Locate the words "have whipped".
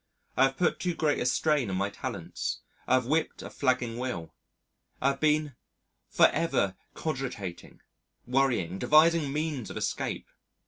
2.95-3.43